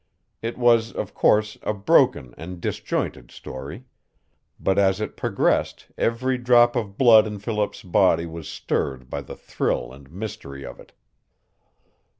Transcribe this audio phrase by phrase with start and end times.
[0.41, 3.83] It was, of course, a broken and disjointed story.
[4.59, 9.35] But as it progressed every drop of blood in Philip's body was stirred by the
[9.35, 10.91] thrill and mystery of it.